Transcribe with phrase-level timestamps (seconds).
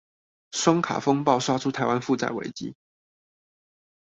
[0.53, 2.75] 雙卡風暴刷出台灣負債危機